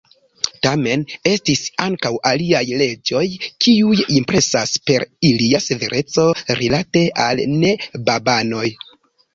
[0.65, 3.23] Tamen estis ankaŭ aliaj leĝoj,
[3.67, 6.27] kiuj impresas per ilia severeco
[6.65, 8.69] rilate al ne-babanoj.